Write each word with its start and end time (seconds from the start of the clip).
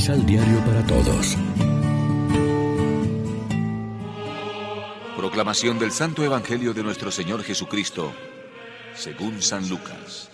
Misal 0.00 0.24
Diario 0.24 0.64
para 0.64 0.82
Todos. 0.86 1.36
Proclamación 5.14 5.78
del 5.78 5.90
Santo 5.90 6.24
Evangelio 6.24 6.72
de 6.72 6.82
nuestro 6.82 7.10
Señor 7.10 7.42
Jesucristo, 7.42 8.10
según 8.94 9.42
San 9.42 9.68
Lucas. 9.68 10.30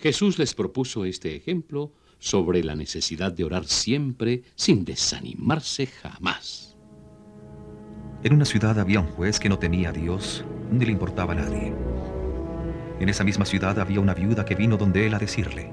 Jesús 0.00 0.36
les 0.36 0.52
propuso 0.54 1.04
este 1.04 1.36
ejemplo 1.36 1.92
sobre 2.18 2.64
la 2.64 2.74
necesidad 2.74 3.30
de 3.30 3.44
orar 3.44 3.66
siempre 3.66 4.42
sin 4.56 4.84
desanimarse 4.84 5.86
jamás. 5.86 6.76
En 8.24 8.34
una 8.34 8.44
ciudad 8.44 8.80
había 8.80 8.98
un 8.98 9.06
juez 9.06 9.38
que 9.38 9.48
no 9.48 9.60
temía 9.60 9.90
a 9.90 9.92
Dios 9.92 10.44
ni 10.72 10.84
le 10.84 10.90
importaba 10.90 11.34
a 11.34 11.36
nadie. 11.36 11.87
En 13.00 13.08
esa 13.08 13.24
misma 13.24 13.44
ciudad 13.44 13.78
había 13.78 14.00
una 14.00 14.14
viuda 14.14 14.44
que 14.44 14.54
vino 14.54 14.76
donde 14.76 15.06
él 15.06 15.14
a 15.14 15.18
decirle, 15.18 15.70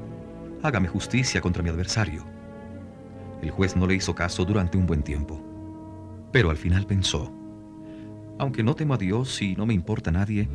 hágame 0.61 0.87
justicia 0.87 1.41
contra 1.41 1.63
mi 1.63 1.69
adversario. 1.69 2.23
El 3.41 3.51
juez 3.51 3.75
no 3.75 3.87
le 3.87 3.95
hizo 3.95 4.13
caso 4.13 4.45
durante 4.45 4.77
un 4.77 4.85
buen 4.85 5.03
tiempo, 5.03 5.41
pero 6.31 6.49
al 6.49 6.57
final 6.57 6.85
pensó, 6.85 7.31
aunque 8.37 8.63
no 8.63 8.75
temo 8.75 8.93
a 8.93 8.97
Dios 8.97 9.41
y 9.41 9.55
no 9.55 9.65
me 9.65 9.73
importa 9.73 10.09
a 10.09 10.13
nadie, 10.13 10.49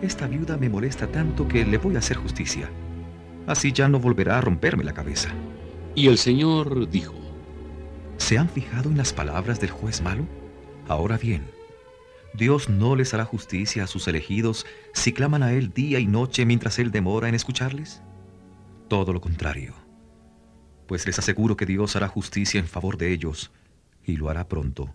esta 0.00 0.26
viuda 0.26 0.56
me 0.56 0.68
molesta 0.68 1.06
tanto 1.06 1.48
que 1.48 1.64
le 1.64 1.78
voy 1.78 1.96
a 1.96 1.98
hacer 1.98 2.16
justicia. 2.16 2.68
Así 3.46 3.72
ya 3.72 3.88
no 3.88 3.98
volverá 3.98 4.38
a 4.38 4.40
romperme 4.40 4.84
la 4.84 4.94
cabeza. 4.94 5.30
Y 5.94 6.08
el 6.08 6.18
Señor 6.18 6.88
dijo, 6.88 7.14
¿se 8.16 8.38
han 8.38 8.48
fijado 8.48 8.90
en 8.90 8.96
las 8.96 9.12
palabras 9.12 9.60
del 9.60 9.70
juez 9.70 10.02
malo? 10.02 10.24
Ahora 10.88 11.16
bien, 11.18 11.44
Dios 12.36 12.68
no 12.68 12.96
les 12.96 13.14
hará 13.14 13.24
justicia 13.24 13.84
a 13.84 13.86
sus 13.86 14.08
elegidos 14.08 14.66
si 14.92 15.12
claman 15.12 15.42
a 15.42 15.52
Él 15.52 15.72
día 15.72 15.98
y 15.98 16.06
noche 16.06 16.44
mientras 16.44 16.78
Él 16.78 16.90
demora 16.90 17.28
en 17.28 17.34
escucharles? 17.34 18.02
Todo 18.88 19.12
lo 19.12 19.20
contrario, 19.20 19.74
pues 20.86 21.06
les 21.06 21.18
aseguro 21.18 21.56
que 21.56 21.66
Dios 21.66 21.96
hará 21.96 22.08
justicia 22.08 22.60
en 22.60 22.66
favor 22.66 22.98
de 22.98 23.12
ellos 23.12 23.50
y 24.04 24.16
lo 24.16 24.28
hará 24.28 24.48
pronto. 24.48 24.94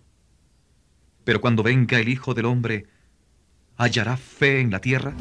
Pero 1.23 1.41
cuando 1.41 1.63
venga 1.63 1.99
el 1.99 2.09
Hijo 2.09 2.33
del 2.33 2.45
Hombre, 2.45 2.85
¿hallará 3.75 4.17
fe 4.17 4.59
en 4.59 4.71
la 4.71 4.79
tierra? 4.79 5.13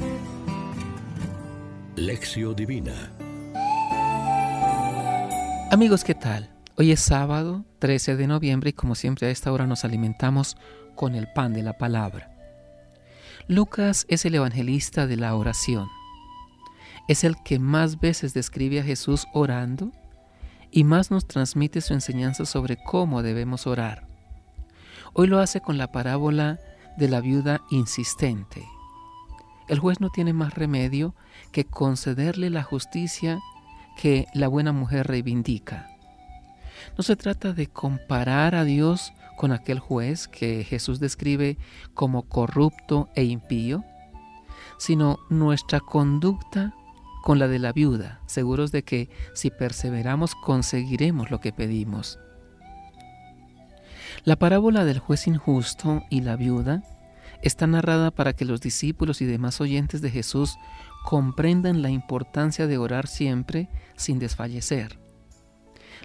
Lección 1.96 2.54
Divina 2.54 3.12
Amigos, 5.70 6.04
¿qué 6.04 6.14
tal? 6.14 6.50
Hoy 6.76 6.92
es 6.92 7.00
sábado 7.00 7.64
13 7.78 8.16
de 8.16 8.26
noviembre 8.26 8.70
y 8.70 8.72
como 8.72 8.94
siempre 8.94 9.28
a 9.28 9.30
esta 9.30 9.52
hora 9.52 9.66
nos 9.66 9.84
alimentamos 9.84 10.56
con 11.00 11.14
el 11.14 11.28
pan 11.28 11.54
de 11.54 11.62
la 11.62 11.78
palabra. 11.78 12.30
Lucas 13.48 14.04
es 14.10 14.26
el 14.26 14.34
evangelista 14.34 15.06
de 15.06 15.16
la 15.16 15.34
oración. 15.34 15.88
Es 17.08 17.24
el 17.24 17.36
que 17.42 17.58
más 17.58 18.00
veces 18.00 18.34
describe 18.34 18.80
a 18.80 18.82
Jesús 18.82 19.26
orando 19.32 19.92
y 20.70 20.84
más 20.84 21.10
nos 21.10 21.26
transmite 21.26 21.80
su 21.80 21.94
enseñanza 21.94 22.44
sobre 22.44 22.76
cómo 22.76 23.22
debemos 23.22 23.66
orar. 23.66 24.06
Hoy 25.14 25.26
lo 25.26 25.38
hace 25.38 25.62
con 25.62 25.78
la 25.78 25.90
parábola 25.90 26.60
de 26.98 27.08
la 27.08 27.22
viuda 27.22 27.62
insistente. 27.70 28.62
El 29.68 29.78
juez 29.78 30.02
no 30.02 30.10
tiene 30.10 30.34
más 30.34 30.52
remedio 30.52 31.14
que 31.50 31.64
concederle 31.64 32.50
la 32.50 32.62
justicia 32.62 33.40
que 33.96 34.26
la 34.34 34.48
buena 34.48 34.72
mujer 34.72 35.06
reivindica. 35.06 35.89
No 36.96 37.02
se 37.02 37.16
trata 37.16 37.52
de 37.52 37.66
comparar 37.66 38.54
a 38.54 38.64
Dios 38.64 39.12
con 39.36 39.52
aquel 39.52 39.78
juez 39.78 40.28
que 40.28 40.64
Jesús 40.64 41.00
describe 41.00 41.56
como 41.94 42.22
corrupto 42.22 43.08
e 43.14 43.24
impío, 43.24 43.84
sino 44.78 45.18
nuestra 45.30 45.80
conducta 45.80 46.74
con 47.22 47.38
la 47.38 47.48
de 47.48 47.58
la 47.58 47.72
viuda, 47.72 48.20
seguros 48.26 48.72
de 48.72 48.82
que 48.82 49.10
si 49.34 49.50
perseveramos 49.50 50.34
conseguiremos 50.34 51.30
lo 51.30 51.40
que 51.40 51.52
pedimos. 51.52 52.18
La 54.24 54.36
parábola 54.36 54.84
del 54.84 54.98
juez 54.98 55.26
injusto 55.26 56.02
y 56.10 56.20
la 56.20 56.36
viuda 56.36 56.82
está 57.42 57.66
narrada 57.66 58.10
para 58.10 58.34
que 58.34 58.44
los 58.44 58.60
discípulos 58.60 59.22
y 59.22 59.24
demás 59.24 59.60
oyentes 59.60 60.02
de 60.02 60.10
Jesús 60.10 60.56
comprendan 61.04 61.82
la 61.82 61.90
importancia 61.90 62.66
de 62.66 62.78
orar 62.78 63.06
siempre 63.06 63.70
sin 63.96 64.18
desfallecer. 64.18 64.98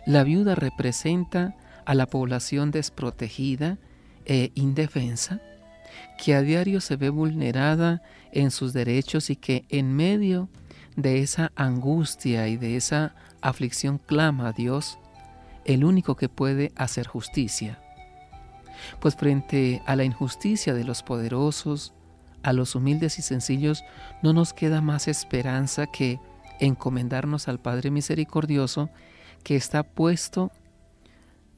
La 0.05 0.23
viuda 0.23 0.55
representa 0.55 1.55
a 1.85 1.95
la 1.95 2.05
población 2.05 2.71
desprotegida 2.71 3.77
e 4.25 4.51
indefensa, 4.55 5.41
que 6.17 6.35
a 6.35 6.41
diario 6.41 6.81
se 6.81 6.95
ve 6.95 7.09
vulnerada 7.09 8.01
en 8.31 8.51
sus 8.51 8.73
derechos 8.73 9.29
y 9.29 9.35
que 9.35 9.66
en 9.69 9.95
medio 9.95 10.49
de 10.95 11.21
esa 11.21 11.51
angustia 11.55 12.47
y 12.47 12.57
de 12.57 12.75
esa 12.75 13.16
aflicción 13.41 13.97
clama 13.97 14.49
a 14.49 14.51
Dios, 14.51 14.99
el 15.66 15.83
único 15.83 16.16
que 16.16 16.29
puede 16.29 16.72
hacer 16.75 17.07
justicia. 17.07 17.79
Pues 18.99 19.16
frente 19.16 19.81
a 19.85 19.95
la 19.95 20.03
injusticia 20.03 20.73
de 20.73 20.83
los 20.83 21.01
poderosos, 21.01 21.93
a 22.43 22.53
los 22.53 22.75
humildes 22.75 23.17
y 23.17 23.22
sencillos, 23.23 23.83
no 24.22 24.33
nos 24.33 24.53
queda 24.53 24.81
más 24.81 25.07
esperanza 25.07 25.87
que 25.87 26.19
encomendarnos 26.59 27.47
al 27.47 27.59
Padre 27.59 27.89
Misericordioso 27.89 28.89
que 29.45 29.56
está 29.56 29.83
puesto 29.83 30.51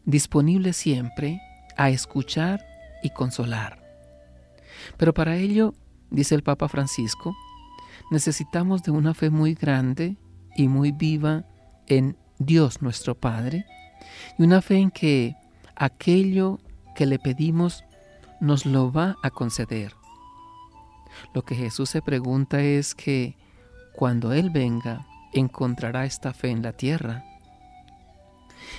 disponible 0.05 0.73
siempre 0.73 1.41
a 1.77 1.89
escuchar 1.89 2.63
y 3.01 3.09
consolar. 3.09 3.81
Pero 4.97 5.13
para 5.13 5.37
ello, 5.37 5.73
dice 6.11 6.35
el 6.35 6.43
Papa 6.43 6.67
Francisco, 6.67 7.35
necesitamos 8.11 8.83
de 8.83 8.91
una 8.91 9.13
fe 9.13 9.29
muy 9.29 9.55
grande 9.55 10.17
y 10.55 10.67
muy 10.67 10.91
viva 10.91 11.45
en 11.87 12.17
Dios 12.39 12.81
nuestro 12.81 13.15
Padre, 13.15 13.65
y 14.37 14.43
una 14.43 14.61
fe 14.61 14.77
en 14.77 14.91
que 14.91 15.35
aquello 15.75 16.59
que 16.93 17.05
le 17.05 17.19
pedimos 17.19 17.83
nos 18.41 18.65
lo 18.65 18.91
va 18.91 19.15
a 19.23 19.29
conceder. 19.29 19.95
Lo 21.33 21.43
que 21.43 21.55
Jesús 21.55 21.89
se 21.89 22.01
pregunta 22.01 22.61
es 22.61 22.93
que 22.93 23.37
cuando 23.93 24.33
Él 24.33 24.49
venga, 24.49 25.07
encontrará 25.33 26.05
esta 26.05 26.33
fe 26.33 26.49
en 26.49 26.61
la 26.61 26.73
tierra. 26.73 27.23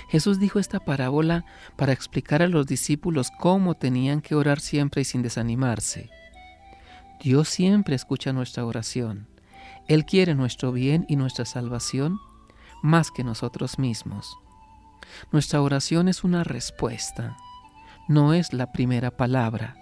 Jesús 0.09 0.39
dijo 0.39 0.57
esta 0.57 0.79
parábola 0.79 1.45
para 1.75 1.93
explicar 1.93 2.41
a 2.41 2.47
los 2.47 2.65
discípulos 2.65 3.31
cómo 3.39 3.75
tenían 3.75 4.21
que 4.21 4.33
orar 4.33 4.59
siempre 4.59 5.03
y 5.03 5.05
sin 5.05 5.21
desanimarse. 5.21 6.09
Dios 7.21 7.47
siempre 7.47 7.95
escucha 7.95 8.33
nuestra 8.33 8.65
oración. 8.65 9.27
Él 9.87 10.05
quiere 10.05 10.33
nuestro 10.33 10.71
bien 10.71 11.05
y 11.07 11.15
nuestra 11.15 11.45
salvación 11.45 12.19
más 12.81 13.11
que 13.11 13.23
nosotros 13.23 13.77
mismos. 13.77 14.35
Nuestra 15.31 15.61
oración 15.61 16.07
es 16.07 16.23
una 16.23 16.43
respuesta, 16.43 17.37
no 18.07 18.33
es 18.33 18.51
la 18.51 18.71
primera 18.71 19.11
palabra. 19.11 19.75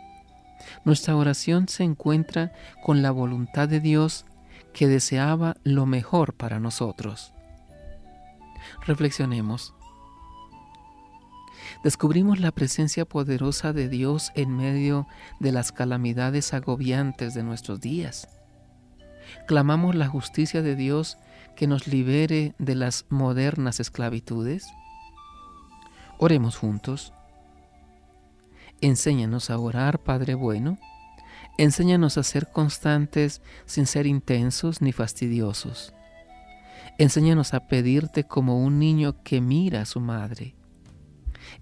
Nuestra 0.84 1.16
oración 1.16 1.70
se 1.70 1.84
encuentra 1.84 2.52
con 2.84 3.02
la 3.02 3.12
voluntad 3.12 3.70
de 3.70 3.80
Dios 3.80 4.26
que 4.74 4.88
deseaba 4.88 5.56
lo 5.64 5.86
mejor 5.86 6.34
para 6.34 6.60
nosotros. 6.60 7.34
Reflexionemos 8.86 9.74
descubrimos 11.84 12.40
la 12.40 12.52
presencia 12.52 13.06
poderosa 13.06 13.74
de 13.74 13.90
Dios 13.90 14.32
en 14.36 14.56
medio 14.56 15.08
de 15.40 15.52
las 15.52 15.72
calamidades 15.72 16.54
agobiantes 16.54 17.34
de 17.34 17.44
nuestros 17.44 17.82
días. 17.82 18.28
Clamamos 19.48 19.96
la 19.96 20.08
justicia 20.08 20.62
de 20.62 20.76
Dios 20.76 21.18
que 21.56 21.68
nos 21.68 21.88
libere 21.88 22.54
de 22.60 22.76
las 22.76 23.06
modernas 23.10 23.80
esclavitudes. 23.80 24.68
Oremos 26.18 26.56
juntos. 26.56 27.14
Enséñanos 28.82 29.50
a 29.50 29.58
orar, 29.58 30.00
Padre 30.00 30.36
bueno. 30.36 30.78
Enséñanos 31.58 32.18
a 32.18 32.24
ser 32.24 32.52
constantes 32.52 33.42
sin 33.66 33.88
ser 33.88 34.06
intensos 34.06 34.82
ni 34.82 34.92
fastidiosos. 34.92 35.94
Enséñanos 37.00 37.54
a 37.54 37.68
pedirte 37.68 38.24
como 38.24 38.60
un 38.64 38.80
niño 38.80 39.24
que 39.24 39.42
mira 39.42 39.82
a 39.82 39.86
su 39.86 40.00
madre. 40.00 40.56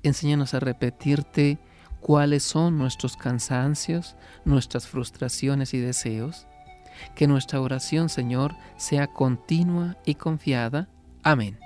Enséñanos 0.04 0.54
a 0.54 0.60
repetirte 0.60 1.60
cuáles 2.00 2.44
son 2.44 2.78
nuestros 2.78 3.18
cansancios, 3.18 4.16
nuestras 4.46 4.88
frustraciones 4.88 5.74
y 5.74 5.80
deseos. 5.80 6.48
Que 7.16 7.28
nuestra 7.28 7.60
oración, 7.60 8.10
Señor, 8.10 8.56
sea 8.78 9.08
continua 9.08 9.98
y 10.06 10.16
confiada. 10.16 10.88
Amén. 11.24 11.60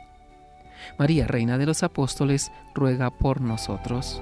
María, 0.97 1.27
Reina 1.27 1.57
de 1.57 1.65
los 1.65 1.83
Apóstoles, 1.83 2.51
ruega 2.73 3.09
por 3.11 3.41
nosotros. 3.41 4.21